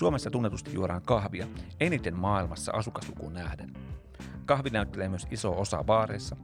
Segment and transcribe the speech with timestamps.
[0.00, 1.46] Suomessa tunnetusti juodaan kahvia,
[1.80, 3.72] eniten maailmassa asukaslukuun nähden.
[4.44, 6.36] Kahvi näyttelee myös iso osa baareissa,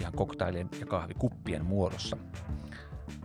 [0.00, 2.16] ihan koktailien ja kahvikuppien muodossa.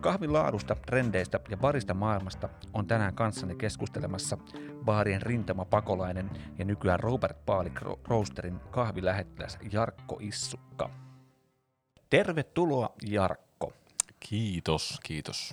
[0.00, 4.38] Kahvin laadusta, trendeistä ja barista maailmasta on tänään kanssani keskustelemassa
[4.84, 10.90] baarien rintama pakolainen ja nykyään Robert Paalik Roasterin kahvilähettiläs Jarkko Issukka.
[12.10, 13.72] Tervetuloa Jarkko.
[14.20, 15.52] Kiitos, kiitos.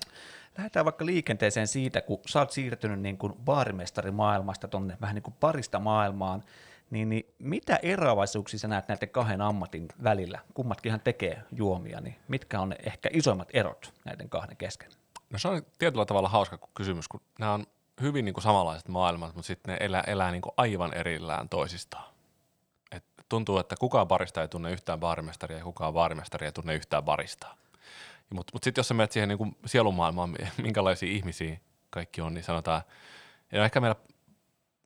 [0.57, 5.35] Lähdetään vaikka liikenteeseen siitä, kun sä oot siirtynyt niin kuin baarimestarimaailmasta tuonne vähän niin kuin
[5.39, 6.43] parista maailmaan,
[6.89, 10.39] niin, niin mitä eroavaisuuksia sä näet näiden kahden ammatin välillä?
[10.53, 14.91] Kummatkinhan tekee juomia, niin mitkä on ehkä isoimmat erot näiden kahden kesken?
[15.29, 17.65] No se on tietyllä tavalla hauska kysymys, kun nämä on
[18.01, 22.13] hyvin niin kuin samanlaiset maailmat, mutta sitten ne elää, elää niin kuin aivan erillään toisistaan.
[22.91, 27.03] Et tuntuu, että kukaan barista ei tunne yhtään baarimestaria ja kukaan baarimestaria ei tunne yhtään
[27.03, 27.57] baristaa.
[28.33, 31.57] Mutta mut sitten jos sä menet siihen niin kuin sielumaailmaan, minkälaisia ihmisiä
[31.89, 32.81] kaikki on, niin sanotaan,
[33.51, 33.95] ja ehkä meillä,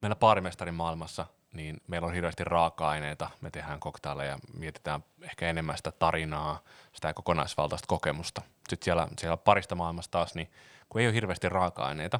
[0.01, 5.91] meillä baarimestarin maailmassa– niin meillä on hirveästi raaka-aineita, me tehdään koktaileja, mietitään ehkä enemmän sitä
[5.91, 6.59] tarinaa,
[6.93, 8.41] sitä kokonaisvaltaista kokemusta.
[8.69, 10.51] Sitten siellä, siellä parista maailmassa taas, niin
[10.89, 12.19] kun ei ole hirveästi raaka-aineita,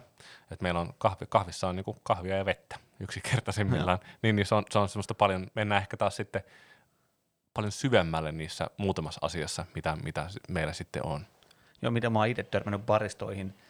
[0.52, 4.64] että meillä on kahvi, kahvissa on niin kahvia ja vettä yksinkertaisimmillaan, niin, niin se, on,
[4.70, 6.44] se on semmoista paljon, mennään ehkä taas sitten
[7.58, 11.26] paljon syvemmälle niissä muutamassa asiassa, mitä, mitä meillä sitten on.
[11.82, 13.54] Joo, mitä mä oon itse törmännyt baristoihin–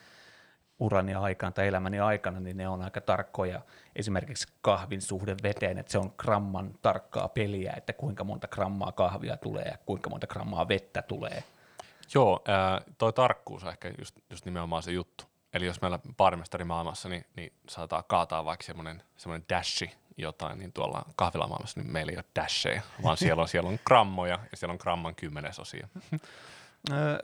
[0.80, 3.62] urani aikaan tai elämäni aikana, niin ne on aika tarkkoja.
[3.96, 9.38] Esimerkiksi kahvin suhde veteen, että se on gramman tarkkaa peliä, että kuinka monta grammaa kahvia
[9.38, 11.44] tulee ja kuinka monta grammaa vettä tulee.
[12.14, 15.24] Joo, ää, toi tarkkuus on ehkä just, just nimenomaan se juttu.
[15.54, 16.00] Eli jos meillä
[16.66, 22.12] maailmassa, niin, niin saattaa kaataa vaikka semmoinen, semmoinen dashi jotain, niin tuolla kahvilamaailmassa niin meillä
[22.12, 25.88] ei ole dasheja, vaan siellä on, siellä on grammoja ja siellä on gramman kymmenesosia.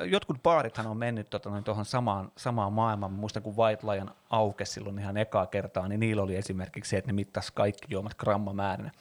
[0.06, 3.12] Jotkut baarithan on mennyt tuota, tuohon samaan, samaan maailmaan.
[3.12, 6.98] Mä muistan, kun White Lion aukesi silloin ihan ekaa kertaa, niin niillä oli esimerkiksi se,
[6.98, 8.92] että ne mittasi kaikki juomat grammamäärinä.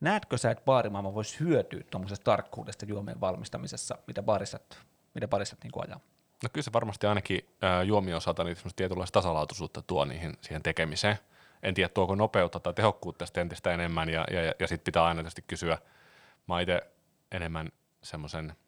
[0.00, 4.78] Näetkö sä, että baarimaailma voisi hyötyä tuommoisesta tarkkuudesta juomien valmistamisessa, mitä baaristat,
[5.14, 6.00] mitä baaristat niin ajaa?
[6.42, 11.18] No kyllä se varmasti ainakin äh, juomien osalta niin tietynlaista tasalaatuisuutta tuo niihin, siihen tekemiseen.
[11.62, 15.22] En tiedä, tuoko nopeutta tai tehokkuutta tästä entistä enemmän, ja, ja, ja sitten pitää aina
[15.22, 15.78] tietysti kysyä.
[16.46, 16.82] Mä itse
[17.32, 17.68] enemmän
[18.02, 18.52] semmoisen–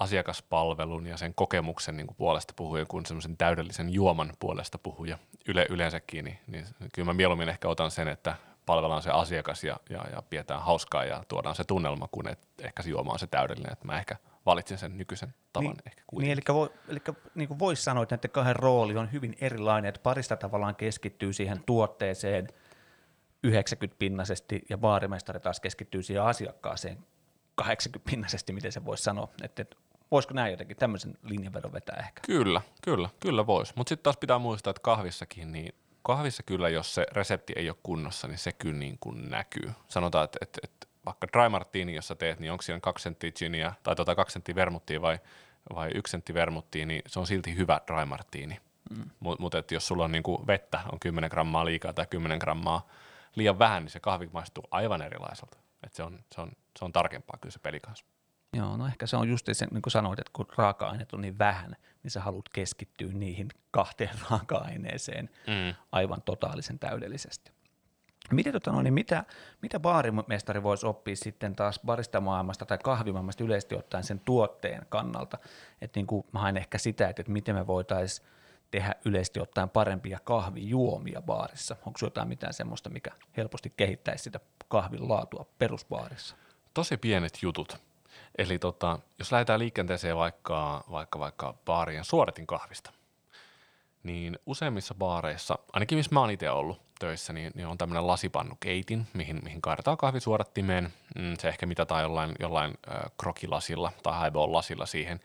[0.00, 5.66] asiakaspalvelun ja sen kokemuksen niin kuin puolesta puhuja kuin semmoisen täydellisen juoman puolesta puhuja yle,
[5.70, 8.34] yleensäkin, niin, niin kyllä mä mieluummin ehkä otan sen, että
[8.66, 12.82] palvellaan se asiakas ja, ja, ja pidetään hauskaa ja tuodaan se tunnelma, kun et ehkä
[12.82, 16.36] se juoma on se täydellinen, että mä ehkä valitsin sen nykyisen tavan niin, ehkä kuitenkin.
[16.36, 17.00] Niin, eli, voi, eli
[17.34, 21.32] niin kuin voisi sanoa, että näiden kahden rooli on hyvin erilainen, että parista tavallaan keskittyy
[21.32, 22.48] siihen tuotteeseen
[23.46, 26.98] 90-pinnaisesti ja baarimestari taas keskittyy siihen asiakkaaseen
[27.62, 29.64] 80-pinnaisesti, miten se voisi sanoa, että
[30.10, 32.20] Voisiko näin jotenkin tämmöisen linjanvedon vetää ehkä?
[32.26, 33.72] Kyllä, kyllä, kyllä voisi.
[33.76, 37.76] Mutta sitten taas pitää muistaa, että kahvissakin, niin kahvissa kyllä, jos se resepti ei ole
[37.82, 39.72] kunnossa, niin se kyllä niin kuin näkyy.
[39.88, 43.32] Sanotaan, että, että, että vaikka dry martini, jos sä teet, niin onko siinä kaksi senttiä
[43.32, 45.18] ginia, tai tota kaksi senttiä vermuttia vai,
[45.74, 48.60] vai yksi sentti vermuttia, niin se on silti hyvä dry martini.
[48.90, 49.10] Mm.
[49.20, 52.88] Mutta mut, jos sulla on niin kuin vettä, on 10 grammaa liikaa tai 10 grammaa
[53.36, 55.58] liian vähän, niin se kahvi maistuu aivan erilaiselta.
[55.86, 58.04] Et se, on, se, on, se on tarkempaa kyllä se peli kanssa.
[58.52, 61.38] Joo, no ehkä se on just se, niin kuin sanoit, että kun raaka-aineet on niin
[61.38, 65.74] vähän, niin sä haluat keskittyä niihin kahteen raaka-aineeseen mm.
[65.92, 67.52] aivan totaalisen täydellisesti.
[68.32, 69.24] Miten, tota, no, niin mitä,
[69.62, 75.38] mitä baarimestari voisi oppia sitten taas barista maailmasta tai kahvimaailmasta yleisesti ottaen sen tuotteen kannalta?
[75.80, 78.28] Että niin kuin, mä haen ehkä sitä, että, että miten me voitaisiin
[78.70, 81.76] tehdä yleisesti ottaen parempia kahvijuomia baarissa.
[81.86, 86.36] Onko jotain mitään semmoista, mikä helposti kehittäisi sitä kahvin laatua perusbaarissa?
[86.74, 87.78] Tosi pienet jutut
[88.38, 92.92] Eli tota, jos lähdetään liikenteeseen vaikka, vaikka, vaikka baarien suodatin kahvista,
[94.02, 99.06] niin useimmissa baareissa, ainakin missä mä oon itse ollut töissä, niin, niin on tämmöinen lasipannukeitin,
[99.12, 100.92] mihin, mihin kaadetaan kahvi suodattimeen.
[101.18, 105.20] Mm, se ehkä mitataan jollain, jollain äh, krokilasilla tai highball lasilla siihen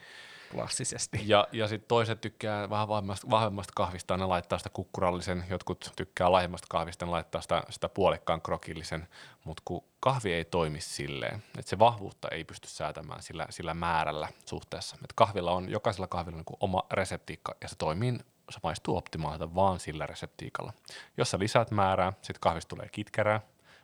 [0.52, 1.20] klassisesti.
[1.26, 6.32] Ja, ja sitten toiset tykkää vähän vahvemmasta, vahvemmasta kahvista, ne laittaa sitä kukkurallisen, jotkut tykkää
[6.32, 9.08] laajemmasta kahvista, ne laittaa sitä, sitä puolikkaan krokillisen,
[9.44, 14.28] mutta kun kahvi ei toimi silleen, että se vahvuutta ei pysty säätämään sillä, sillä määrällä
[14.46, 14.96] suhteessa.
[15.04, 18.18] Et kahvilla on, jokaisella kahvilla on niin oma reseptiikka ja se toimii
[18.50, 20.74] se maistuu optimaalilta vaan sillä reseptiikalla.
[21.18, 23.42] Jos sä lisäät määrää, sitten kahvista tulee kitkerää.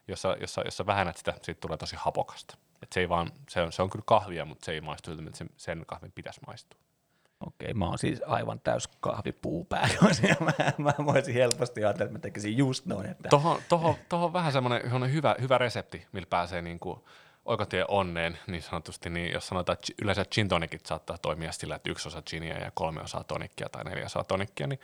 [0.07, 2.57] Jos sä, jos sä, jos sä vähennät sitä, siitä tulee tosi hapokasta.
[2.81, 5.29] Et se, ei vaan, se, on, se on kyllä kahvia, mutta se ei maistu siltä,
[5.29, 6.79] että sen, kahvin pitäisi maistua.
[7.47, 9.67] Okei, mä oon siis aivan täys kahvipuu
[10.39, 13.05] mä, mä voisin helposti ajatella, että mä tekisin just noin.
[13.05, 13.29] Että...
[13.29, 16.99] Tuohon, tohon, tohon vähän semmoinen hyvä, hyvä resepti, millä pääsee niin kuin
[17.45, 21.91] oikotie onneen, niin sanotusti, niin jos sanotaan, että yleensä gin tonicit saattaa toimia sillä, että
[21.91, 24.79] yksi osa ginia ja kolme osaa tonikkia tai neljä osaa tonikkia, niin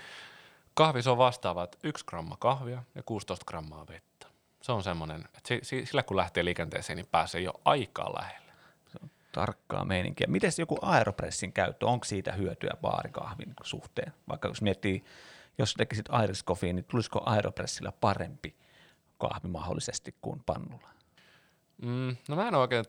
[0.77, 4.27] Kahvissa on vastaavat 1 gramma kahvia ja 16 grammaa vettä.
[4.61, 5.53] Se on semmoinen, että
[5.85, 8.51] sillä kun lähtee liikenteeseen, niin pääsee jo aikaa lähelle.
[8.87, 10.27] Se on tarkkaa meininkiä.
[10.29, 14.13] Miten joku aeropressin käyttö, onko siitä hyötyä baarikahvin suhteen?
[14.29, 15.03] Vaikka jos miettii,
[15.57, 16.09] jos tekisit
[16.47, 18.55] Coffee, niin tulisiko aeropressillä parempi
[19.17, 20.89] kahvi mahdollisesti kuin pannulla?
[21.81, 22.85] Mm, no mä en oikein,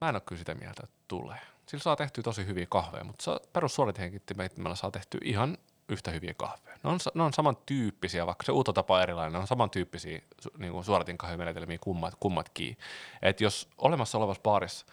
[0.00, 1.38] mä en ole kyllä sitä mieltä, että tulee.
[1.66, 5.58] Sillä saa tehtyä tosi hyviä kahveja, mutta perussuoritehengittimeillä saa tehtyä ihan
[5.88, 6.76] yhtä hyviä kahveja.
[6.84, 10.22] Ne on, ne on samantyyppisiä, vaikka se tapa on erilainen, ne on samantyyppisiä
[10.58, 12.78] niin kuin suoratin kahvimenetelmiä kummat, kummatkin.
[13.22, 14.86] Et jos olemassa olevassa baarissa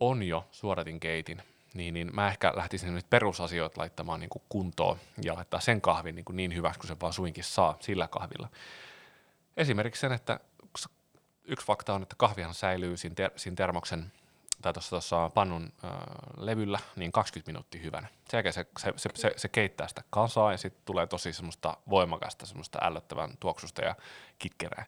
[0.00, 1.42] on jo suoratin keitin,
[1.74, 6.14] niin, niin mä ehkä lähtisin nyt perusasioita laittamaan niin kuin kuntoon ja laittaa sen kahvin
[6.14, 8.48] niin, kuin niin hyväksi kuin se vaan suinkin saa sillä kahvilla.
[9.56, 10.40] Esimerkiksi sen, että
[11.46, 14.12] yksi fakta on, että kahvihan säilyy siinä, ter- siinä termoksen
[14.62, 15.90] tai tuossa pannun äh,
[16.36, 18.08] levyllä niin 20 minuuttia hyvänä.
[18.28, 21.76] Sen jälkeen se, se, se, se, se keittää sitä kasaa ja sitten tulee tosi semmoista
[21.90, 23.94] voimakasta, semmoista ällöttävän tuoksusta ja
[24.38, 24.86] kitkerää.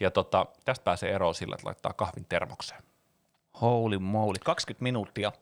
[0.00, 2.82] Ja tota, tästä pääsee eroon sillä, että laittaa kahvin termokseen.
[3.60, 5.32] Holy moly, 20 minuuttia.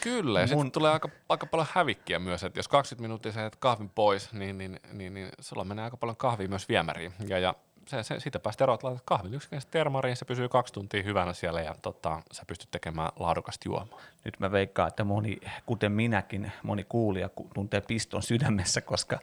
[0.00, 0.58] Kyllä, ja Mun...
[0.58, 4.58] sitten tulee aika, aika paljon hävikkiä myös, että jos 20 minuuttia sä kahvin pois, niin,
[4.58, 7.12] niin, niin, niin sulla menee aika paljon kahvia myös viemäriin.
[7.28, 7.54] Ja, ja
[7.86, 11.32] se, se, siitä päästä eroon, että laitat kahvin yksinkertaisesti termariin, se pysyy kaksi tuntia hyvänä
[11.32, 14.00] siellä ja tota, sä pystyt tekemään laadukasta juomaa.
[14.24, 19.18] Nyt mä veikkaan, että moni, kuten minäkin, moni kuulija tuntee piston sydämessä, koska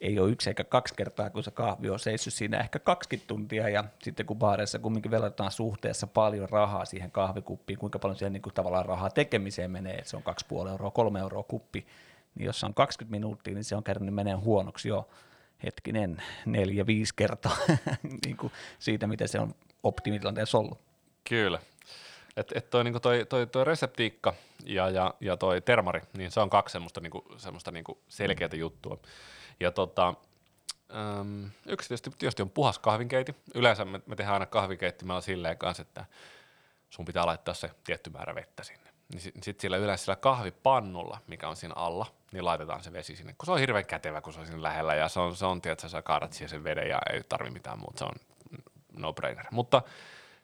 [0.00, 3.68] ei ole yksi eikä kaksi kertaa, kun se kahvi on seissyt siinä ehkä 20 tuntia
[3.68, 8.42] ja sitten kun baareissa kumminkin velataan suhteessa paljon rahaa siihen kahvikuppiin, kuinka paljon siellä niin
[8.42, 10.22] kuin tavallaan rahaa tekemiseen menee, että se on
[10.62, 11.86] 2,5 euroa, 3 euroa kuppi,
[12.34, 15.08] niin jos se on 20 minuuttia, niin se on käynyt menee huonoksi jo
[15.62, 17.56] hetkinen neljä, viisi kertaa
[18.26, 20.78] niin kuin siitä, miten se on optimitilanteessa ollut.
[21.28, 21.58] Kyllä.
[22.36, 24.34] Et, et toi, niinku toi, toi, toi reseptiikka
[24.64, 28.98] ja, ja, ja toi termari, niin se on kaksi semmoista, niinku, semmoista niinku selkeätä juttua.
[29.60, 30.14] Ja tota,
[31.68, 33.34] yksi tietysti, tietysti on puhas kahvinkeiti.
[33.54, 36.04] Yleensä me, me tehdään aina kahvinkeittimellä silleen kanssa, että
[36.90, 38.84] sun pitää laittaa se tietty määrä vettä sinne
[39.14, 43.16] niin sitten sit sillä yleensä sillä kahvipannulla, mikä on siinä alla, niin laitetaan se vesi
[43.16, 45.46] sinne, kun se on hirveän kätevä, kun se on siinä lähellä, ja se on, se
[45.46, 48.14] on tietysti, sä kaadat siihen sen veden, ja ei tarvi mitään muuta, se on
[48.96, 49.46] no-brainer.
[49.50, 49.82] Mutta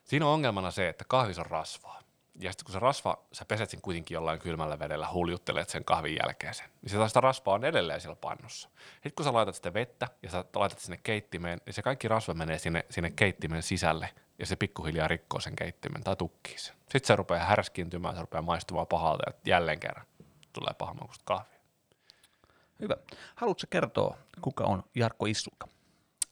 [0.04, 2.00] siinä on ongelmana se, että kahvis on rasvaa.
[2.40, 6.19] Ja sitten kun se rasva, sä peset sen kuitenkin jollain kylmällä vedellä, huljuttelet sen kahvin
[6.22, 8.69] jälkeen sen, niin se sitä rasvaa on edelleen siellä pannussa.
[8.93, 12.34] Sitten kun sä laitat sitä vettä ja sä laitat sinne keittimeen, niin se kaikki rasva
[12.34, 16.75] menee sinne, sinne keittimen sisälle ja se pikkuhiljaa rikkoo sen keittimen tai tukkii sen.
[16.81, 20.06] Sitten se rupeaa härskiintymään, se rupeaa maistumaan pahalta ja jälleen kerran
[20.52, 21.59] tulee pahamaukusta kahvia.
[22.81, 22.97] Hyvä.
[23.35, 25.69] Haluatko kertoa, kuka on Jarkko Issukka?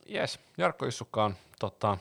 [0.07, 1.99] Jes, Jarkko Issukka on tota,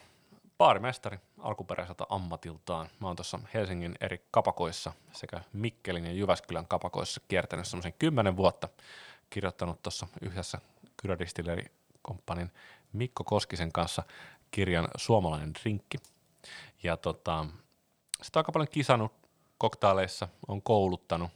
[0.58, 2.90] baarimestari alkuperäiseltä ammatiltaan.
[3.00, 8.70] Mä oon tuossa Helsingin eri kapakoissa sekä Mikkelin ja Jyväskylän kapakoissa kiertänyt semmoisen kymmenen vuotta.
[9.30, 10.58] Kirjoittanut tuossa yhdessä
[11.02, 11.66] Kyradistilleri
[12.02, 12.52] komppanin
[12.94, 14.04] Mikko Koskisen kanssa
[14.52, 15.98] kirjan Suomalainen drinkki.
[16.84, 17.46] Ja tota,
[18.22, 19.12] sitä on aika paljon kisannut
[19.58, 21.32] koktaaleissa, on kouluttanut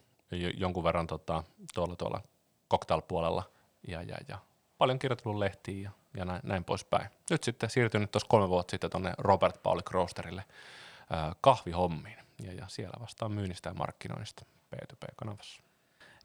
[0.57, 1.43] jonkun verran tota,
[1.73, 2.21] tuolla, tuolla
[2.71, 3.43] cocktail-puolella
[3.87, 4.37] ja, ja, ja
[4.77, 7.09] paljon kirjoitellut lehtiin ja, ja näin, näin poispäin.
[7.29, 10.43] Nyt sitten siirtynyt tuossa kolme vuotta sitten tuonne Robert Pauli Krosterille
[11.13, 14.45] äh, kahvihommiin ja, ja siellä vastaan myynnistä ja markkinoinnista
[14.75, 15.61] P2P-kanavassa.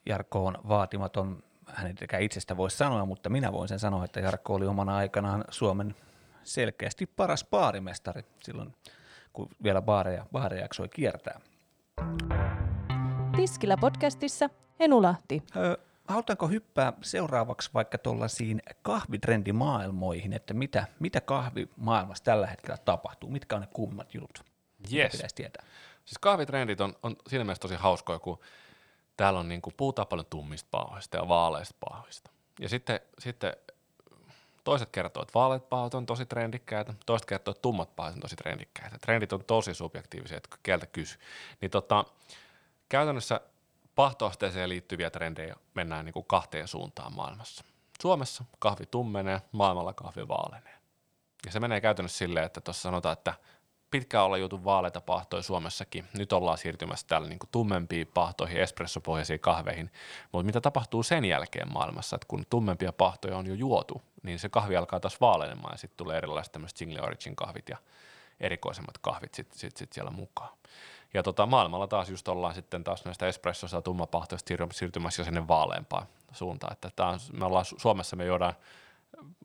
[0.07, 4.55] Jarkko on vaatimaton, hän ei itsestä voi sanoa, mutta minä voin sen sanoa, että Jarkko
[4.55, 5.97] oli omana aikanaan Suomen
[6.45, 8.75] selkeästi paras baarimestari silloin,
[9.33, 11.41] kun vielä baareja, baareja jaksoi kiertää.
[13.37, 15.43] Tiskillä podcastissa Henu Lahti.
[15.57, 15.77] Öö,
[16.09, 23.61] halutaanko hyppää seuraavaksi vaikka tuollaisiin kahvitrendimaailmoihin, että mitä, mitä kahvimaailmassa tällä hetkellä tapahtuu, mitkä on
[23.61, 24.45] ne kummat jutut,
[24.93, 25.13] yes.
[25.13, 25.67] pitäisi tietää?
[26.05, 28.39] Siis kahvitrendit on, on siinä mielessä tosi hauskoja, kun
[29.17, 32.31] täällä on niin kuin, puhutaan paljon tummista pahoista ja vaaleista pahoista.
[32.61, 33.57] Ja sitten, sitten
[34.65, 38.37] toiset kertoo, että vaaleat pahat on tosi trendikkäitä, toiset kertoo, että tummat pahat on tosi
[38.37, 38.99] trendikkäitä.
[38.99, 41.19] Trendit on tosi subjektiivisia, että kieltä kysy.
[41.61, 42.05] Niin tota,
[42.89, 43.41] käytännössä
[43.97, 47.65] pahtoasteeseen liittyviä trendejä mennään niin kuin kahteen suuntaan maailmassa.
[48.01, 50.75] Suomessa kahvi tummenee, maailmalla kahvi vaalenee.
[51.47, 53.35] Ja se menee käytännössä silleen, että tuossa sanotaan, että
[53.91, 56.05] pitkään olla jutu vaaleita pahtoja Suomessakin.
[56.19, 59.91] Nyt ollaan siirtymässä täällä niin tummempiin pahtoihin, espressopohjaisiin kahveihin.
[60.33, 64.49] Mutta mitä tapahtuu sen jälkeen maailmassa, että kun tummempia pahtoja on jo juotu, niin se
[64.49, 67.77] kahvi alkaa taas vaalenemaan ja sitten tulee erilaiset tämmöiset single origin kahvit ja
[68.41, 70.57] erikoisemmat kahvit sitten sit, sit siellä mukaan.
[71.17, 75.49] Ja tota, maailmalla taas just ollaan sitten taas näistä espressoista ja tummapahtoista siirtymässä jo sinne
[75.49, 76.73] vaaleampaan suuntaan.
[76.73, 78.55] Että tää on, me ollaan Suomessa, me juodaan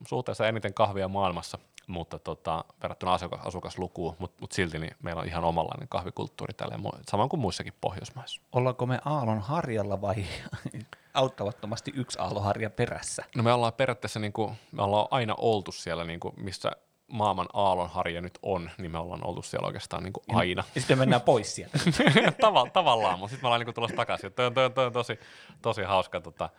[0.08, 5.28] suhteessa eniten kahvia maailmassa, mutta tota, verrattuna asukas, asukaslukuun, mutta mut silti niin meillä on
[5.28, 6.78] ihan omanlainen kahvikulttuuri tälle,
[7.10, 8.42] samoin kuin muissakin Pohjoismaissa.
[8.52, 10.24] Ollaanko me Aallon harjalla vai
[11.14, 13.24] auttamattomasti yksi aalloharja perässä.
[13.36, 16.70] No me ollaan periaatteessa, niin kuin, me ollaan aina oltu siellä, niin kuin, missä
[17.12, 20.64] maailman aallonharja nyt on, niin me ollaan oltu siellä oikeastaan niin kuin aina.
[20.74, 21.78] Ja sitten mennään pois sieltä.
[22.40, 24.32] Tava, tavallaan, mutta sitten me ollaan niin kuin tulossa takaisin.
[24.32, 25.18] Toi, toi, toi on tosi,
[25.62, 26.50] tosi hauska tota,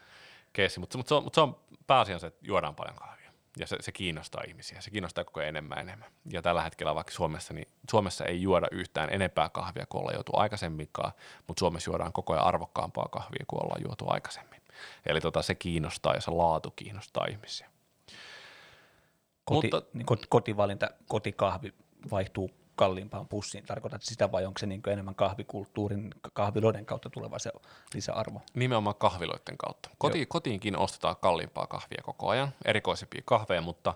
[0.54, 1.58] keissi, mutta mut se, on, mut se on
[1.88, 3.32] pääasiassa, että juodaan paljon kahvia.
[3.58, 6.10] Ja se, se kiinnostaa ihmisiä, se kiinnostaa koko ajan enemmän enemmän.
[6.32, 10.32] Ja tällä hetkellä vaikka Suomessa, niin Suomessa ei juoda yhtään enempää kahvia kuin ollaan juotu
[10.36, 11.12] aikaisemminkaan,
[11.48, 14.62] mutta Suomessa juodaan koko ajan arvokkaampaa kahvia kuin ollaan juotu aikaisemmin.
[15.06, 17.73] Eli tota, se kiinnostaa ja se laatu kiinnostaa ihmisiä.
[19.46, 21.74] Koti, Mutta- niin kot, kotivalinta, kotikahvi
[22.12, 23.66] vaihtuu kalliimpaan pussiin.
[23.66, 27.52] Tarkoitat sitä vai onko se niin enemmän kahvikulttuurin, kahviloiden kautta tuleva se
[27.94, 28.42] lisäarvo?
[28.54, 29.90] Nimenomaan kahviloiden kautta.
[29.98, 33.94] Koti, kotiinkin ostetaan kalliimpaa kahvia koko ajan, erikoisempia kahveja, mutta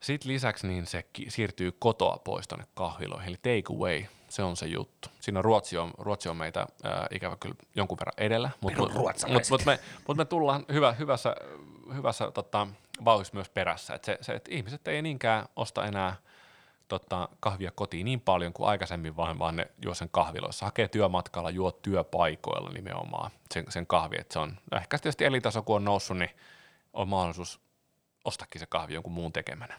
[0.00, 4.66] sitten lisäksi niin se siirtyy kotoa pois tuonne kahviloihin, eli take away, se on se
[4.66, 5.08] juttu.
[5.20, 8.92] Siinä Ruotsi on, Ruotsi on meitä ää, ikävä kyllä jonkun verran edellä, mutta mut,
[9.28, 11.36] mut, mut me, mut me tullaan hyvä, hyvässä,
[11.94, 12.66] hyvässä tota,
[13.04, 13.94] vauhdissa myös perässä.
[13.94, 16.16] Et se, se, et ihmiset ei niinkään osta enää
[16.88, 20.66] tota, kahvia kotiin niin paljon kuin aikaisemmin, vaan, vaan ne juo sen kahviloissa.
[20.66, 24.16] Hakee työmatkalla, juo työpaikoilla nimenomaan sen, sen kahvi.
[24.20, 26.30] Et se on, no ehkä tietysti elintaso kun on noussut, niin
[26.92, 27.60] on mahdollisuus
[28.24, 29.74] ostakin se kahvi jonkun muun tekemänä.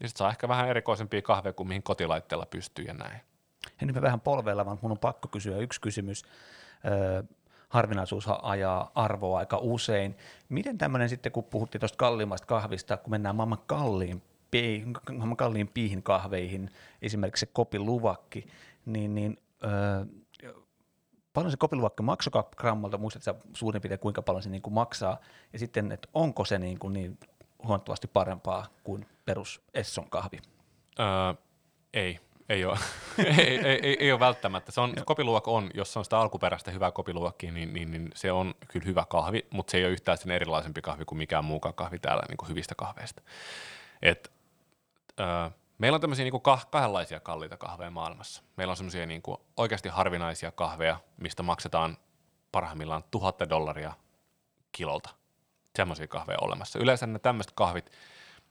[0.00, 3.20] Ja sitten saa ehkä vähän erikoisempia kahveja kuin mihin kotilaitteella pystyy ja näin.
[3.80, 6.24] Ja nyt me vähän polveilla, vaan mun on pakko kysyä yksi kysymys.
[6.84, 7.22] Öö,
[7.70, 10.16] harvinaisuus ajaa arvoa aika usein.
[10.48, 14.22] Miten tämmöinen sitten, kun puhuttiin tuosta kalliimmasta kahvista, kun mennään maailman kalliin,
[15.16, 16.70] maailman kalliimpiin kahveihin,
[17.02, 18.46] esimerkiksi se kopiluvakki,
[18.86, 20.04] niin, niin öö,
[21.32, 25.18] paljon se kopiluvakki maksoi grammalta, muistatko suurin piirtein kuinka paljon se niin kuin maksaa,
[25.52, 27.18] ja sitten, että onko se niin, kuin niin
[27.62, 30.38] huomattavasti parempaa kuin perus Esson kahvi?
[30.98, 31.06] Öö,
[31.94, 32.18] ei,
[32.50, 32.78] ei ole.
[33.38, 34.72] ei, ei, ei, ei ole välttämättä.
[34.72, 38.32] Se on, kopiluok on, jos se on sitä alkuperäistä hyvää kopiluokkia, niin, niin, niin, se
[38.32, 41.74] on kyllä hyvä kahvi, mutta se ei ole yhtään sen erilaisempi kahvi kuin mikään muukaan
[41.74, 43.22] kahvi täällä niin kuin hyvistä kahveista.
[44.02, 44.32] Et,
[45.20, 48.42] öö, meillä on tämmöisiä niin kah- kahdenlaisia kalliita kahveja maailmassa.
[48.56, 49.22] Meillä on semmoisia niin
[49.56, 51.96] oikeasti harvinaisia kahveja, mistä maksetaan
[52.52, 53.92] parhaimmillaan tuhatta dollaria
[54.72, 55.10] kilolta.
[55.76, 56.78] Semmoisia kahveja olemassa.
[56.78, 57.90] Yleensä ne tämmöiset kahvit,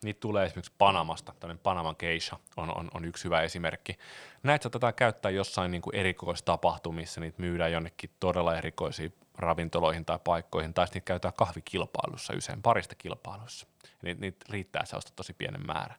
[0.03, 3.98] niitä tulee esimerkiksi Panamasta, tämmöinen Panaman geisha on, on, on yksi hyvä esimerkki.
[4.44, 10.74] Näitä saatetaan käyttää jossain niin kuin erikoistapahtumissa, niitä myydään jonnekin todella erikoisiin ravintoloihin tai paikkoihin,
[10.74, 13.68] tai niitä käytetään kahvikilpailussa, usein parista kilpailussa.
[14.01, 15.96] Niitä, niitä riittää se ostaa tosi pienen määrä.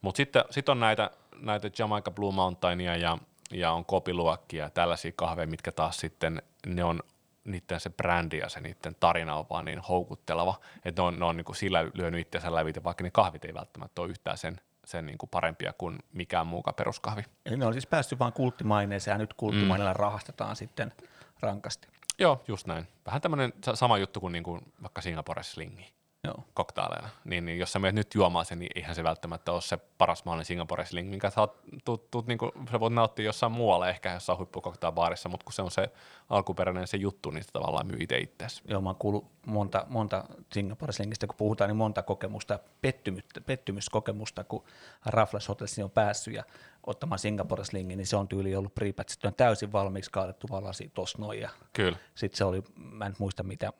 [0.00, 1.10] Mutta sitten sit on näitä,
[1.40, 3.18] näitä Jamaica Blue Mountainia ja,
[3.50, 7.00] ja on kopiluokkia ja tällaisia kahveja, mitkä taas sitten, ne on
[7.46, 11.24] niiden se brändi ja se niiden tarina on vaan niin houkutteleva, että ne on, ne
[11.24, 14.60] on niin kuin sillä lyönyt itseänsä lävitä, vaikka ne kahvit ei välttämättä ole yhtään sen,
[14.84, 17.22] sen niin kuin parempia kuin mikään muukaan peruskahvi.
[17.46, 20.00] Eli ne on siis päässyt vaan kulttimaineeseen ja nyt kulttimaineella mm.
[20.00, 20.92] rahastetaan sitten
[21.40, 21.88] rankasti.
[22.18, 22.88] Joo, just näin.
[23.06, 25.95] Vähän tämmöinen sa- sama juttu kuin, niin kuin vaikka Singapore slingi
[26.26, 26.44] Joo.
[26.54, 27.08] koktaaleina.
[27.24, 30.24] Niin, niin jos sä menet nyt juomaan sen, niin eihän se välttämättä ole se paras
[30.24, 31.48] mahdollinen Singapore sling, minkä sä,
[31.84, 35.62] tuut, tuut, niin kuin, sä voit nauttia jossain muualla, ehkä jossain huippukoktailbaarissa, mutta kun se
[35.62, 35.90] on se
[36.28, 38.62] alkuperäinen se juttu, niin se tavallaan myy itse itseäsi.
[38.68, 44.64] Joo, mä oon kuullut monta, monta Singapore-slingistä, kun puhutaan, niin monta kokemusta, pettymystä, pettymyskokemusta, kun
[45.06, 46.44] Raffles Hotelsiin on päässyt ja
[46.86, 51.50] ottamaan Singapore-slingin, niin se on tyyli ollut prepatsittu täysin valmiiksi kaadettu valasi tossa noin ja
[51.72, 51.98] Kyllä.
[52.14, 53.72] sitten se oli, mä en muista mitä,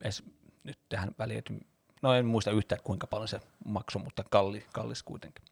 [0.00, 0.22] edes
[0.64, 1.66] nyt tähän väliin,
[2.02, 5.44] no en muista yhtään, kuinka paljon se maksoi, mutta kalli, kallis kuitenkin.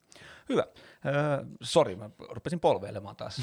[0.49, 0.65] Hyvä.
[1.07, 3.43] Öö, sori, mä rupesin polveilemaan taas.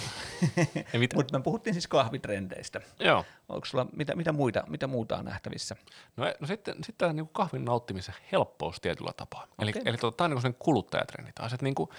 [1.16, 2.82] Mutta me puhuttiin siis kahvitrendeistä.
[3.00, 3.26] Joo.
[3.50, 5.76] Onko sulla, mitä, mitä, muita, mitä muuta on nähtävissä?
[6.18, 9.48] No, no sitten, sitten tämä niin kahvin nauttimisen helppous tietyllä tapaa.
[9.60, 9.82] Eli, Okei.
[9.86, 11.54] eli tota, tämä on niin sellainen kuluttajatrendi taas.
[11.54, 11.90] Että niin kuin,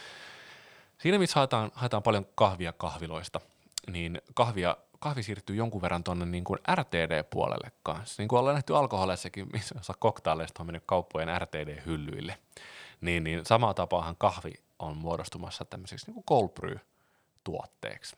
[0.98, 3.40] siinä missä haetaan, haetaan paljon kahvia kahviloista,
[3.90, 8.22] niin kahvia, kahvi siirtyy jonkun verran tuonne niin kuin RTD-puolelle kanssa.
[8.22, 12.34] Niin kuin ollaan nähty alkoholeissakin, missä osa koktaileista on mennyt kauppojen RTD-hyllyille,
[13.00, 18.16] niin, niin samaa tapaahan kahvi on muodostumassa tämmöiseksi niin kuin cold brew-tuotteeksi.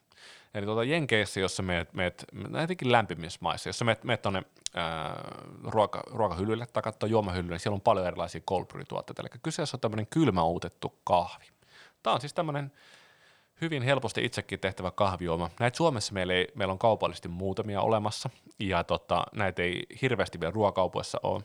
[0.54, 4.42] Eli tuota Jenkeissä, jos sä meet, meet näitäkin lämpimissä maissa, jos sä meet, meet tuonne
[5.64, 9.22] ruoka, ruokahyllylle tai katsoo juomahyllylle, niin siellä on paljon erilaisia cold brew-tuotteita.
[9.22, 11.46] Eli kyseessä on tämmöinen kylmäuutettu kahvi.
[12.02, 12.72] Tämä on siis tämmöinen
[13.60, 15.50] hyvin helposti itsekin tehtävä kahvijuoma.
[15.60, 20.52] Näitä Suomessa meillä, ei, meillä on kaupallisesti muutamia olemassa, ja tota, näitä ei hirveästi vielä
[20.52, 21.42] ruokakaupoissa ole.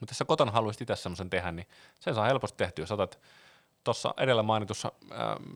[0.00, 1.66] Mutta jos kotona haluaisit itse semmoisen tehdä, niin
[2.00, 2.86] sen saa helposti tehtyä.
[2.90, 3.18] Otat
[3.84, 4.92] tuossa edellä mainitussa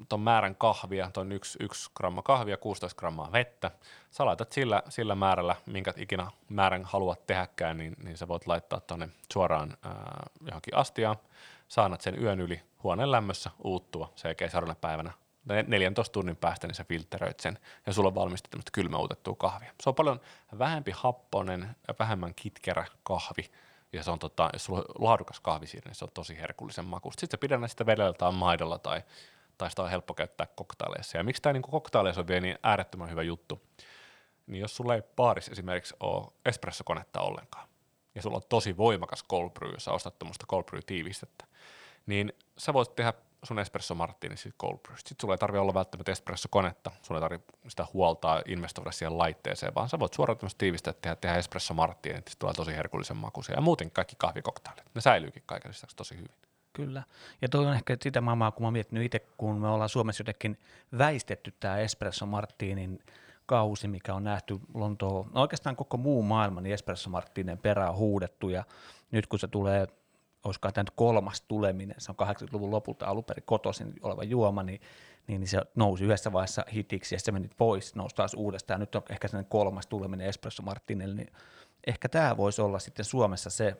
[0.09, 3.71] tuon määrän kahvia, tuon 1, 1 gramma kahvia, 16 grammaa vettä,
[4.11, 8.81] sä laitat sillä, sillä määrällä, minkä ikinä määrän haluat tehdäkään, niin, niin sä voit laittaa
[8.81, 11.17] tuonne suoraan ää, johonkin astiaan,
[11.69, 15.13] saanat sen yön yli huoneen lämmössä uuttua, sen jälkeen seuraavana päivänä
[15.45, 19.73] 14 tunnin päästä niin sä filtteröit sen ja sulla on valmista tämmöistä kylmäutettua kahvia.
[19.83, 20.21] Se on paljon
[20.59, 23.51] vähempi happonen ja vähemmän kitkerä kahvi
[23.93, 26.85] ja se on tota, jos sulla on laadukas kahvi siinä, niin se on tosi herkullisen
[26.85, 27.21] makusta.
[27.21, 29.03] Sitten sä pidät sitä vedellä tai maidolla tai,
[29.59, 31.19] tai sitä on helppo käyttää koktaileissa.
[31.19, 33.63] Ja miksi tämä niin koktaileissa on vielä niin äärettömän hyvä juttu,
[34.47, 37.69] niin jos sulla ei baarissa esimerkiksi ole espressokonetta ollenkaan,
[38.15, 41.45] ja sulla on tosi voimakas cold brew, jos sä ostat tuommoista cold brew tiivistettä,
[42.07, 44.97] niin sä voit tehdä sun espresso martini siitä cold brew.
[44.97, 49.75] Sitten sulla ei tarvi olla välttämättä espresso-konetta, sulla ei tarvi sitä huoltaa investoida siihen laitteeseen,
[49.75, 53.55] vaan sä voit suoraan tämmöistä tiivistä tehdä, tehdä espresso martini, että tulee tosi herkullisen makuisia.
[53.55, 56.31] Ja muuten kaikki kahvikoktailit, ne säilyykin kaiken lisäksi tosi hyvin.
[56.73, 57.03] Kyllä.
[57.43, 60.21] Ja toi on ehkä sitä maailmaa, kun mä oon miettinyt itse, kun me ollaan Suomessa
[60.21, 60.59] jotenkin
[60.99, 62.99] väistetty tämä espresso martinin
[63.47, 68.49] kausi, mikä on nähty Lontoon, no oikeastaan koko muu maailma, niin espresso martinen perään huudettu,
[68.49, 68.65] ja
[69.11, 69.87] nyt kun se tulee
[70.45, 74.81] olisiko tämä nyt kolmas tuleminen, se on 80-luvun lopulta alun perin kotoisin oleva juoma, niin,
[75.27, 78.81] niin, niin se nousi yhdessä vaiheessa hitiksi ja se meni pois, nousi taas uudestaan.
[78.81, 81.33] Nyt on ehkä sellainen kolmas tuleminen Espresso Martinelle, niin
[81.87, 83.77] ehkä tämä voisi olla sitten Suomessa se,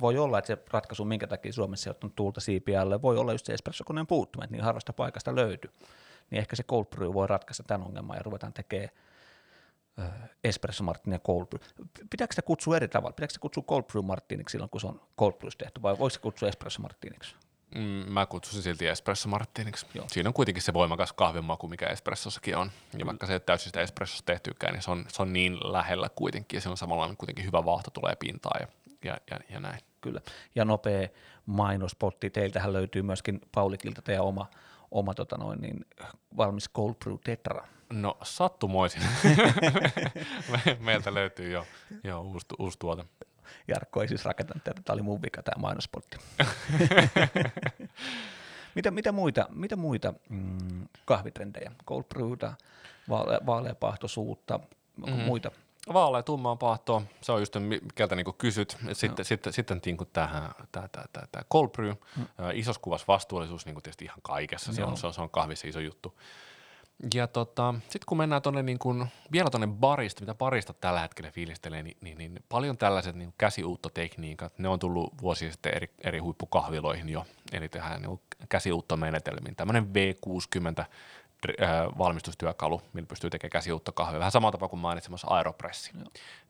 [0.00, 3.46] voi olla, että se ratkaisu, minkä takia Suomessa ei ottanut tuulta siipialle, voi olla just
[3.46, 5.70] se espressokoneen puuttuminen, niin harvasta paikasta löytyy.
[6.30, 8.90] Niin ehkä se cold brew voi ratkaista tämän ongelman ja ruvetaan tekemään
[10.44, 11.86] espresso martini ja cold brew.
[12.10, 13.12] Pitääkö sitä kutsua eri tavalla?
[13.12, 16.10] Pitääkö sitä kutsua cold brew martiniksi silloin, kun se on cold brew tehty, vai voiko
[16.10, 17.36] se kutsua espresso martiniksi?
[17.74, 19.86] Mm, mä kutsusin silti espresso martiniksi.
[19.94, 20.06] Joo.
[20.08, 22.70] Siinä on kuitenkin se voimakas kahvimaku, mikä espressossakin on.
[22.92, 23.06] Ja mm.
[23.06, 26.56] vaikka se ei täysin sitä espressossa tehtykään, niin se on, se on niin lähellä kuitenkin,
[26.56, 28.68] ja se on samalla kuitenkin hyvä vaahto tulee pintaan ja,
[29.04, 29.80] ja, ja, ja näin.
[30.00, 30.20] Kyllä.
[30.54, 31.08] Ja nopea
[31.46, 32.30] mainospotti.
[32.30, 34.46] Teiltähän löytyy myöskin Paulikilta teidän oma,
[34.90, 35.86] oma tota noin, niin,
[36.36, 39.02] valmis cold brew tetra No sattumoisin.
[40.80, 41.66] Meiltä löytyy jo,
[42.04, 43.04] jo uusi, uusi tuote.
[43.68, 46.16] Jarkko ei siis rakentanut tätä, tämä oli mun vika tämä mainospotti.
[48.74, 51.72] mitä, mitä muita, mitä muita mm, kahvitrendejä?
[51.86, 52.54] Cold brewta,
[53.08, 54.60] vaale, vaaleapahtoisuutta,
[55.06, 55.12] mm.
[55.12, 55.50] muita?
[55.92, 57.54] Vaalea tummaa pahtoa, se on just
[57.94, 58.76] keltä niin kysyt.
[58.92, 59.24] Sitten, no.
[59.24, 62.26] sitten, sitten niin kuin tähän, tämä, tämä, tämä, tämä cold brew, mm.
[62.54, 65.68] isossa kuvassa vastuullisuus niin kuin tietysti ihan kaikessa, se on, se on, se on kahvissa
[65.68, 66.14] iso juttu.
[67.14, 71.30] Ja tota, sitten kun mennään tonne niin kun, vielä tuonne barista, mitä barista tällä hetkellä
[71.30, 76.18] fiilistelee, niin, niin, niin paljon tällaiset niin käsiuuttotekniikat, ne on tullut vuosi sitten eri, eri
[76.18, 79.56] huippukahviloihin jo, eli tehdään niin käsiuuttomenetelmiin.
[79.56, 80.88] Tämmöinen V60 äh,
[81.98, 84.18] valmistustyökalu, millä pystyy tekemään käsiuutta kahvia.
[84.18, 85.92] Vähän samalla tavalla kuin mainitsemassa aeropressi.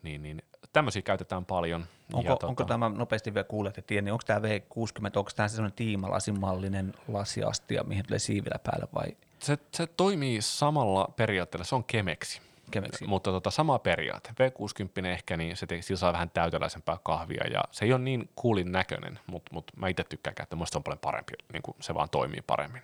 [0.02, 1.86] Niin, niin tämmöisiä käytetään paljon.
[2.12, 5.30] Onko, ja, onko tota, tämä, nopeasti vielä kuulet ja tiedän, niin onko tämä V60, onko
[5.36, 11.74] tämä sellainen tiimalasimallinen lasiastia, mihin tulee siivilä päälle vai– se, se toimii samalla periaatteella, se
[11.74, 12.40] on kemeksi.
[12.70, 13.06] Kemeksi.
[13.06, 14.30] Mutta tota, sama periaate.
[14.30, 18.30] V60 ehkä, niin se te, sillä saa vähän täyteläisempää kahvia ja se ei ole niin
[18.36, 21.94] kuulin näköinen, mutta mut mä itse tykkään käyttää, musta on paljon parempi, niin kuin se
[21.94, 22.82] vaan toimii paremmin.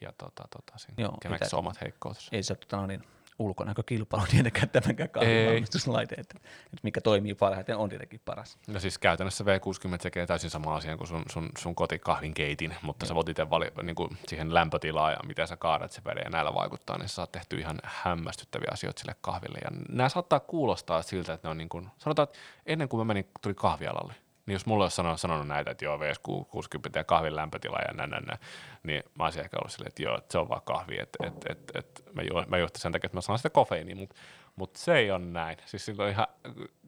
[0.00, 2.28] Ja tota, tota, siinä Joo, kemeksi omat heikkoutensa.
[2.32, 3.04] Ei se tota, no niin,
[3.40, 8.58] ulkonäkökilpailu tietenkään tämänkään kahvinvalmistuslaite, että, että mikä toimii parhaiten on tietenkin paras.
[8.68, 13.14] No siis käytännössä V60 tekee täysin sama asia kuin sun, sun, sun kotikahvinkeitin, mutta sä
[13.14, 16.54] voit itse vali, niin kuin siihen lämpötilaa ja miten sä kaadat se veden ja näillä
[16.54, 19.58] vaikuttaa, niin sä saat tehty ihan hämmästyttäviä asioita sille kahville.
[19.64, 23.04] Ja nämä saattaa kuulostaa siltä, että ne on niin kuin, sanotaan, että ennen kuin mä
[23.04, 24.14] menin, tuli kahvialalle,
[24.50, 28.10] niin jos mulla olisi sanonut, sanonut näitä, että joo, VS60 ja kahvin lämpötila ja näin,
[28.10, 28.38] näin, näin,
[28.82, 31.34] niin mä olisin ehkä ollut silleen, että joo, että se on vaan kahvi, että et,
[31.48, 34.16] et, et, mä, juon, mä juon sen takia, että mä saan sitä kofeiiniä, mutta
[34.56, 35.56] mut se ei ole näin.
[35.66, 36.26] Siis silloin ihan,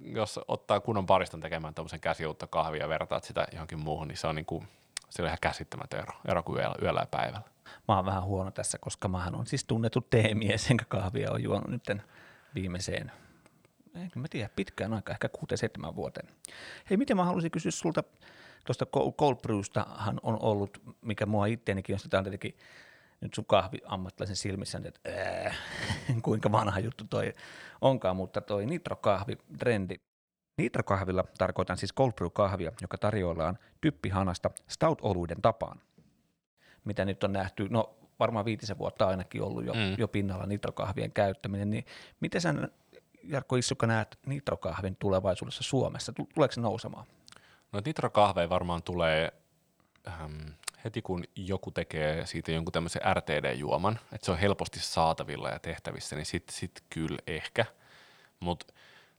[0.01, 4.27] jos ottaa kunnon pariston tekemään tämmöisen käsiuutta kahvia ja vertaat sitä johonkin muuhun, niin se
[4.27, 4.65] on, niinku,
[5.11, 7.49] se on ihan käsittämätön ero, ero kuin yöllä, yöllä ja päivällä.
[7.89, 11.69] Mä oon vähän huono tässä, koska mä on siis tunnettu teemies, enkä kahvia on juonut
[11.69, 12.03] nyt
[12.55, 13.13] viimeiseen
[13.95, 15.29] en mä tiedä, pitkään aika, ehkä
[15.89, 16.29] 6-7 vuoteen.
[16.91, 18.05] Hei, miten mä haluaisin kysyä sulta,
[18.67, 18.87] tuosta
[19.19, 22.57] cold brewstahan on ollut, mikä mua itteenikin on, sitä on tietenkin
[23.21, 25.55] nyt sun kahvi ammattilaisen silmissä, että ää,
[26.23, 27.33] kuinka vanha juttu toi
[27.81, 29.95] onkaan, mutta toi nitrokahvi, trendi.
[30.59, 35.81] Nitrokahvilla tarkoitan siis cold brew kahvia, joka tarjoillaan typpihanasta stout-oluiden tapaan.
[36.85, 39.95] Mitä nyt on nähty, no varmaan viitisen vuotta ainakin ollut jo, mm.
[39.99, 41.85] jo pinnalla nitrokahvien käyttäminen, niin
[42.21, 42.55] miten sä
[43.25, 46.13] Jarkko Issukka näet nitrokahvin tulevaisuudessa Suomessa?
[46.13, 47.07] Tuleeko se nousemaan?
[47.73, 49.33] No nitrokahve varmaan tulee
[50.09, 50.41] ähm,
[50.85, 56.17] heti kun joku tekee siitä jonkun tämmöisen RTD-juoman, että se on helposti saatavilla ja tehtävissä,
[56.17, 57.67] niin sitten sit kyllä ehkä.
[58.41, 58.67] Mutta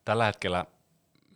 [0.05, 0.65] tällä hetkellä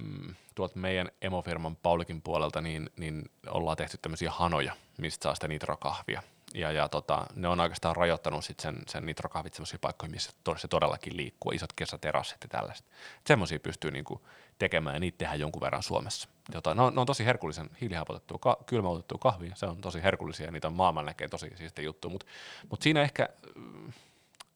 [0.03, 5.47] mm, tuolta meidän emofirman Paulikin puolelta, niin, niin ollaan tehty tämmöisiä hanoja, mistä saa sitä
[5.47, 6.23] nitrokahvia.
[6.58, 10.67] Ja, ja tota, ne on oikeastaan rajoittanut sit sen, sen nitrokahvit sellaisiin paikkoihin, missä se
[10.67, 12.88] todellakin liikkuu, isot kesäterassit ja tällaista.
[13.28, 14.28] Semmoisia pystyy niinku
[14.60, 16.30] tekemään ja niitä tehdään jonkun verran Suomessa.
[16.54, 20.46] Jota, ne, on, ne on tosi herkullisen hiilihapotettua, ka, kylmäutettua kahvia, se on tosi herkullisia
[20.46, 22.26] ja niitä on maailman näkee tosi siistiä juttu, mutta
[22.70, 23.93] mut siinä ehkä mm,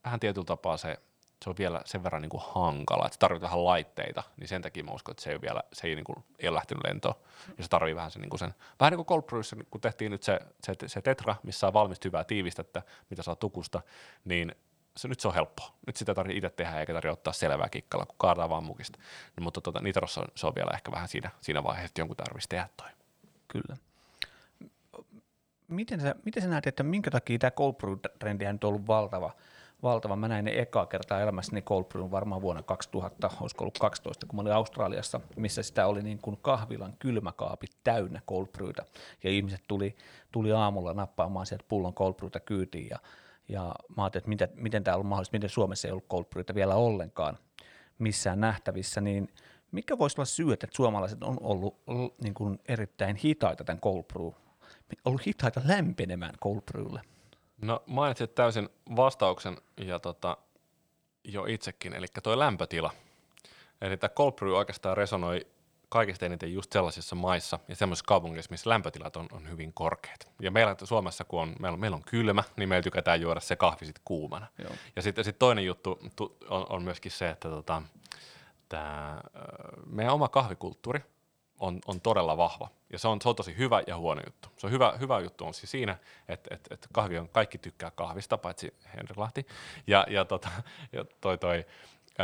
[0.03, 0.99] vähän tietyllä tapaa se,
[1.43, 4.61] se on vielä sen verran niin kuin hankala, että se tarvitsee vähän laitteita, niin sen
[4.61, 7.15] takia mä uskon, että se ei, vielä, se ei, niin kuin, ei ole lähtenyt lentoon.
[7.57, 10.11] Ja se tarvii vähän sen, niin kuin sen vähän niin kuin Cold Brewissa, kun tehtiin
[10.11, 13.81] nyt se, se, se tetra, missä on valmista hyvää tiivistettä, mitä saa tukusta,
[14.25, 14.55] niin
[14.97, 15.75] se, nyt se on helppo.
[15.87, 18.99] Nyt sitä tarvitsee itse tehdä eikä tarvitse ottaa selvää kikkalla, kun kaadaa vaan mukista.
[19.37, 22.17] No, mutta tota, Nitrossa on, se on vielä ehkä vähän siinä, siinä vaiheessa, että jonkun
[22.17, 22.89] tarvitsisi tehdä toi.
[23.47, 23.77] Kyllä.
[25.67, 29.31] Miten sä, miten sä näet, että minkä takia tämä cold brew-trendi on ollut valtava?
[29.83, 30.15] Valtava.
[30.15, 34.35] Mä näin ne ekaa kertaa elämässäni cold brew varmaan vuonna 2000, olisiko ollut 12, kun
[34.35, 38.85] mä olin Australiassa, missä sitä oli niin kuin kahvilan kylmäkaapit täynnä cold brewta.
[39.23, 39.95] Ja ihmiset tuli,
[40.31, 42.99] tuli aamulla nappaamaan sieltä pullon cold brewta kyytiin ja
[43.49, 46.55] ja mä ajattelin, että miten, miten tämä on mahdollista, miten Suomessa ei ollut cold brewta
[46.55, 47.37] vielä ollenkaan
[47.99, 49.29] missään nähtävissä, niin
[49.71, 51.75] mikä voisi olla syy, että suomalaiset on ollut
[52.23, 54.31] niin kuin erittäin hitaita tämän cold brew,
[55.05, 57.01] ollut hitaita lämpenemään cold brewlle?
[57.61, 60.37] No mainitsit täysin vastauksen ja tota,
[61.23, 62.91] jo itsekin, eli tuo lämpötila.
[63.81, 65.47] Eli tämä cold brew oikeastaan resonoi
[65.89, 70.31] kaikista eniten just sellaisissa maissa ja sellaisissa kaupungeissa, missä lämpötilat on, on hyvin korkeat.
[70.41, 73.55] Ja meillä Suomessa, kun on, meillä, on, meillä on kylmä, niin meillä tykätään juoda se
[73.55, 74.47] kahvi sitten kuumana.
[74.63, 74.73] Joo.
[74.95, 77.81] Ja sitten sit toinen juttu tu, on, on myöskin se, että tota,
[78.69, 79.21] tää,
[79.85, 80.99] meidän oma kahvikulttuuri
[81.61, 82.67] on, on todella vahva.
[82.93, 84.49] Ja se on, se on tosi hyvä ja huono juttu.
[84.57, 85.97] Se on hyvä, hyvä juttu on siis siinä,
[86.27, 89.47] että, että, että kahvi on, kaikki tykkää kahvista, paitsi Henri Lahti.
[89.87, 90.49] Ja, ja, tota,
[90.93, 91.65] ja toi, toi,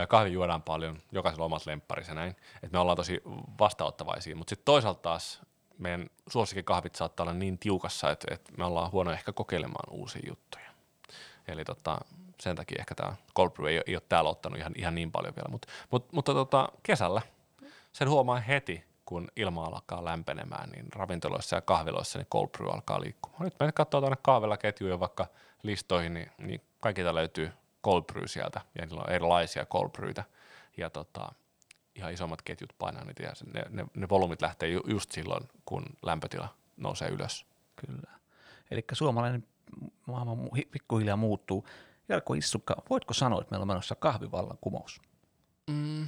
[0.07, 3.21] kahvi juodaan paljon, jokaisella omat lempparissa näin, että me ollaan tosi
[3.59, 5.41] vastaanottavaisia, mutta sitten toisaalta taas
[5.77, 10.69] meidän suosikkikahvit saattaa olla niin tiukassa, että, että me ollaan huono ehkä kokeilemaan uusia juttuja.
[11.47, 11.97] Eli tota,
[12.41, 15.33] sen takia ehkä tämä cold brew ei, ei ole täällä ottanut ihan, ihan niin paljon
[15.35, 17.21] vielä, Mut, mut, mutta tota, kesällä
[17.93, 23.01] sen huomaa heti, kun ilma alkaa lämpenemään, niin ravintoloissa ja kahviloissa niin cold brew alkaa
[23.01, 23.43] liikkumaan.
[23.43, 25.27] Nyt me katsoo tuonne kahvilaketjuja vaikka
[25.63, 27.51] listoihin, niin, niin kaikilta löytyy
[27.83, 30.23] cold brew sieltä, ja niillä on erilaisia cold brewtä,
[30.77, 31.31] ja tota,
[31.95, 35.85] ihan isommat ketjut painaa niitä, ja ne, ne, ne volyymit lähtee ju, just silloin, kun
[36.01, 37.45] lämpötila nousee ylös.
[37.75, 38.11] Kyllä.
[38.71, 39.47] Eli suomalainen
[40.05, 40.35] maailma
[40.71, 41.67] pikkuhiljaa muuttuu.
[42.09, 45.01] Jarkko Issukka, voitko sanoa, että meillä on menossa kahvivallankumous?
[45.69, 46.07] Mm,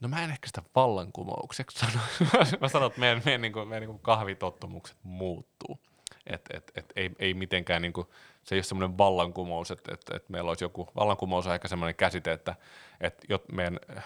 [0.00, 2.00] no mä en ehkä sitä vallankumoukseksi sano.
[2.60, 5.80] mä sanon, että meidän, meidän, niin kuin, meidän niin kuin kahvitottumukset muuttuu.
[6.26, 8.06] Et, et, et, ei, ei mitenkään, niin kuin,
[8.42, 11.94] se ei ole semmoinen vallankumous, että et, et meillä olisi joku, vallankumous on ehkä semmoinen
[11.94, 12.56] käsite, että
[13.00, 14.04] et jot, meidän äh,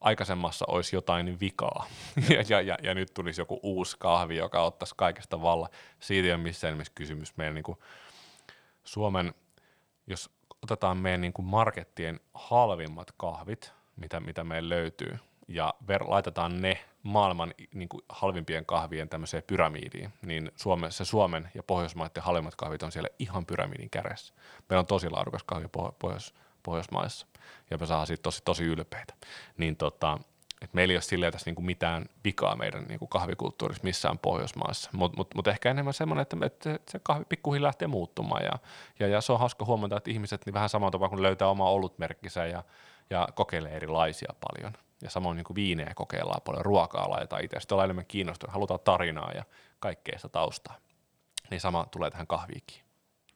[0.00, 1.86] aikaisemmassa olisi jotain vikaa
[2.30, 5.68] ja, ja, ja, ja, nyt tulisi joku uusi kahvi, joka ottaisi kaikesta valla.
[6.00, 7.36] Siitä ei ole missään nimessä kysymys.
[7.36, 7.78] Meidän niin kuin,
[8.84, 9.34] Suomen,
[10.06, 10.30] jos
[10.62, 16.84] otetaan meidän niin kuin markettien halvimmat kahvit, mitä, mitä meillä löytyy, ja ver- laitetaan ne
[17.02, 22.82] maailman niin kuin halvimpien kahvien tämmöiseen pyramidiin, niin Suome, se Suomen ja Pohjoismaiden halvimmat kahvit
[22.82, 24.34] on siellä ihan pyramidin kädessä.
[24.68, 25.66] Meillä on tosi laadukas kahvi
[25.98, 27.26] Pohjois- Pohjoismaissa
[27.70, 29.14] ja me saadaan siitä tosi, tosi ylpeitä.
[29.56, 30.18] Niin tota,
[30.62, 35.16] et meillä ei ole silleen tässä niinku mitään vikaa meidän niinku kahvikulttuurissa missään Pohjoismaassa, mutta
[35.16, 38.52] mut, mut ehkä enemmän semmoinen, että, että se kahvi pikkuhiljaa lähtee muuttumaan ja,
[38.98, 41.70] ja, ja se on hauska huomata, että ihmiset niin vähän samalla tavalla kun löytää oma
[41.70, 42.64] olutmerkkisä ja,
[43.10, 47.74] ja kokeilee erilaisia paljon– ja samoin niin kuin viinejä kokeillaan paljon, ruokaa laitetaan itse, sitten
[47.74, 49.44] ollaan enemmän kiinnostunut, halutaan tarinaa ja
[49.78, 50.76] kaikkea sitä taustaa.
[51.50, 52.82] Niin sama tulee tähän kahviikin.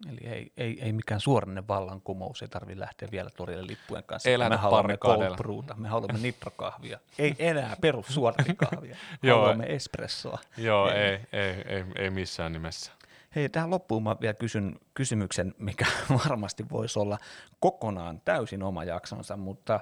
[0.09, 4.31] Eli ei, ei, ei mikään suorainen vallankumous, ei tarvitse lähteä vielä torille lippujen kanssa.
[4.31, 6.99] Ei me haluamme cold brewta, me haluamme nitrokahvia.
[7.19, 8.21] ei enää perus
[8.57, 8.97] kahvia,
[9.31, 10.39] haluamme espressoa.
[10.57, 12.93] Joo, ei, ei, ei, ei missään nimessä.
[13.35, 15.87] Hei, tähän loppuun mä vielä kysyn kysymyksen, mikä
[16.29, 17.19] varmasti voisi olla
[17.61, 19.81] kokonaan täysin oma jaksonsa, mutta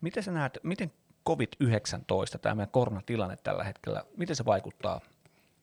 [0.00, 0.92] miten sä näet, miten
[1.28, 5.00] COVID-19, tämä meidän koronatilanne tällä hetkellä, miten se vaikuttaa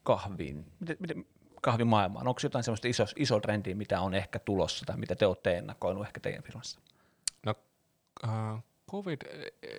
[0.04, 1.26] kahviin, miten, miten
[1.62, 2.28] kahvimaailmaan?
[2.28, 6.06] Onko jotain sellaista iso, iso trendiä, mitä on ehkä tulossa tai mitä te olette ennakoinut
[6.06, 6.80] ehkä teidän firmassa?
[7.46, 7.56] No
[8.24, 8.60] uh,
[8.92, 9.22] COVID,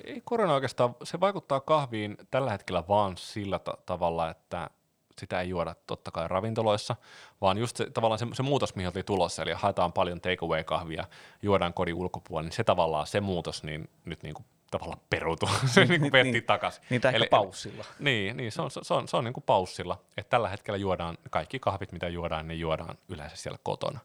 [0.04, 4.70] ei korona oikeastaan, se vaikuttaa kahviin tällä hetkellä vaan sillä ta- tavalla, että
[5.20, 6.96] sitä ei juoda totta kai ravintoloissa,
[7.40, 11.04] vaan just se, tavallaan se, se muutos, mihin oli tulossa, eli haetaan paljon takeaway-kahvia,
[11.42, 15.48] juodaan kodin ulkopuolella, niin se tavallaan se muutos niin nyt niin kuin tavallaan perutu.
[15.74, 16.82] se niin, niin vetti niin, takaisin.
[16.90, 17.84] Niin, tai ehkä paussilla.
[17.98, 19.98] Niin, niin se on, se on, se on niin kuin paussilla.
[20.16, 24.00] Että tällä hetkellä juodaan, kaikki kahvit mitä juodaan, ne juodaan yleensä siellä kotona.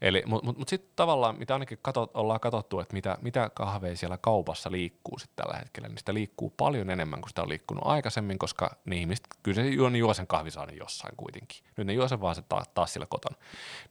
[0.00, 3.96] Eli, mutta mut, mut sitten tavallaan, mitä ainakin katot, ollaan katsottu, että mitä, mitä kahveja
[3.96, 7.86] siellä kaupassa liikkuu sitten tällä hetkellä, niin sitä liikkuu paljon enemmän kuin sitä on liikkunut
[7.86, 11.64] aikaisemmin, koska ne ihmiset, kyllä se juo, juo sen kahvisaanin jossain kuitenkin.
[11.76, 13.36] Nyt ne juo sen vaan se taas, taas siellä kotona.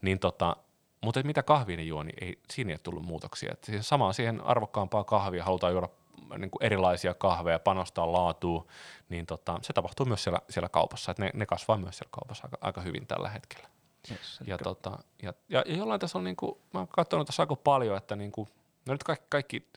[0.02, 0.56] Niin tota,
[1.02, 3.52] mutta mitä kahvia ne juo, niin ei, siinä ei ole tullut muutoksia.
[3.54, 5.90] Et siihen samaan siihen arvokkaampaa kahvia halutaan juoda
[6.38, 8.68] niin kuin erilaisia kahveja, panostaa laatuun,
[9.10, 11.12] niin tota, se tapahtuu myös siellä, siellä kaupassa.
[11.12, 13.70] Et ne, ne kasvaa myös siellä kaupassa aika, aika hyvin tällä hetkellä.
[14.12, 17.44] Yes, Ja, tota, ja, ja, ja jollain tässä on, niin kuin, mä oon katsonut tässä
[17.44, 18.50] aika paljon, että niin kuin,
[18.86, 19.68] no nyt kaikki, kaikki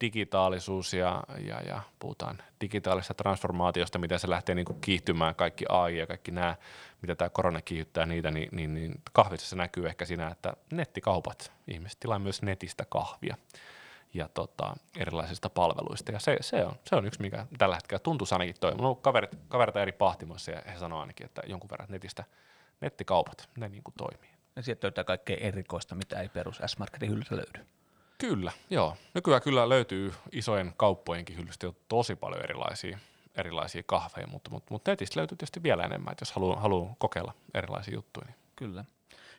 [0.00, 5.98] digitaalisuus ja, ja, ja puhutaan digitaalisesta transformaatiosta, miten se lähtee niin kuin kiihtymään, kaikki AI
[5.98, 6.56] ja kaikki nämä,
[7.02, 11.52] mitä tämä korona kiihdyttää niitä, niin, niin, niin kahvissa se näkyy ehkä siinä, että nettikaupat,
[11.68, 13.36] ihmiset tilaa myös netistä kahvia
[14.14, 16.12] ja tota, erilaisista palveluista.
[16.12, 18.74] Ja se, se, on, se on yksi, mikä tällä hetkellä tuntuu ainakin toi.
[18.74, 22.24] Mulla on kaverit, kavereita eri pahtimoissa ja he sanoo ainakin, että jonkun verran netistä
[22.82, 24.30] nettikaupat, ne niin kuin toimii.
[24.56, 27.66] Ja sieltä löytää kaikkea erikoista, mitä ei perus S-Marketin hyllystä löydy.
[28.18, 28.96] Kyllä, joo.
[29.14, 32.98] Nykyään kyllä löytyy isojen kauppojenkin hyllystä jo tosi paljon erilaisia,
[33.34, 37.34] erilaisia kahveja, mutta, mutta, mutta netistä löytyy tietysti vielä enemmän, että jos haluaa, haluaa kokeilla
[37.54, 38.26] erilaisia juttuja.
[38.26, 38.36] Niin.
[38.56, 38.84] Kyllä.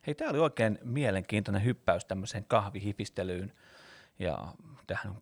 [0.08, 3.54] Hei, tämä oli oikein mielenkiintoinen hyppäys tämmöiseen kahvihifistelyyn
[4.20, 4.38] ja
[4.88, 5.16] tähän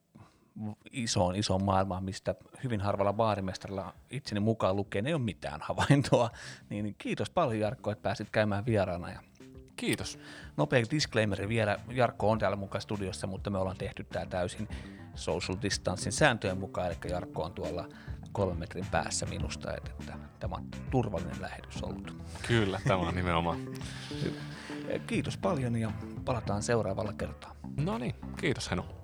[0.92, 6.30] isoon, isoon maailmaan, mistä hyvin harvalla baarimestarilla itseni mukaan lukee, ei ole mitään havaintoa.
[6.70, 9.12] Niin kiitos paljon Jarkko, että pääsit käymään vieraana.
[9.12, 9.20] Ja
[9.76, 10.20] Kiitos.
[10.58, 14.68] nopea disclaimeri vielä, Jarkko on täällä mukaan studiossa, mutta me ollaan tehty tämä täysin
[15.16, 17.88] social distancing sääntöjen mukaan, eli Jarkko on tuolla
[18.32, 22.16] kolmen metrin päässä minusta, että, että tämä on turvallinen lähetys ollut.
[22.48, 23.60] Kyllä, tämä on nimenomaan.
[25.08, 25.92] Kiitos paljon ja
[26.26, 27.56] palataan seuraavalla kertaa.
[27.78, 29.01] No niin, kiitos Henu.